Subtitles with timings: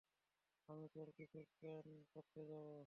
[0.69, 2.75] আমি তোর কিছু কেন করতে যাবো?